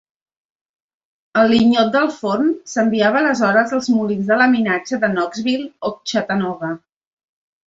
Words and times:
El 1.41 1.51
lignot 1.51 1.91
d'alt 1.95 2.15
forn 2.21 2.49
s'enviava 2.71 3.19
aleshores 3.21 3.75
als 3.81 3.91
molins 3.99 4.33
de 4.33 4.39
laminatge 4.41 5.01
de 5.05 5.11
Knoxville 5.13 5.69
o 5.91 5.93
Chattanooga. 6.13 6.73